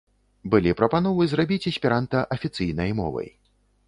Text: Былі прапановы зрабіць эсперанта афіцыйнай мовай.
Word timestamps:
Былі 0.53 0.71
прапановы 0.79 1.27
зрабіць 1.33 1.59
эсперанта 1.71 2.23
афіцыйнай 2.37 2.91
мовай. 3.01 3.29